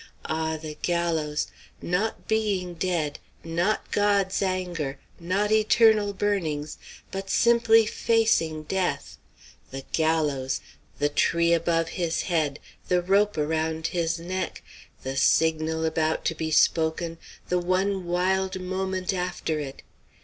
Ah, 0.25 0.57
the 0.59 0.77
gallows! 0.81 1.45
Not 1.79 2.27
being 2.27 2.73
dead 2.73 3.19
not 3.43 3.91
God's 3.91 4.41
anger 4.41 4.97
not 5.19 5.51
eternal 5.51 6.11
burnings; 6.11 6.79
but 7.11 7.29
simply 7.29 7.85
facing 7.85 8.63
death! 8.63 9.19
The 9.69 9.83
gallows! 9.93 10.59
The 10.97 11.09
tree 11.09 11.53
above 11.53 11.89
his 11.89 12.23
head 12.23 12.59
the 12.87 13.03
rope 13.03 13.37
around 13.37 13.85
his 13.93 14.17
neck 14.19 14.63
the 15.03 15.15
signal 15.15 15.85
about 15.85 16.25
to 16.25 16.33
be 16.33 16.49
spoken 16.49 17.19
the 17.49 17.59
one 17.59 18.07
wild 18.07 18.59
moment 18.59 19.13
after 19.13 19.59
it! 19.59 19.83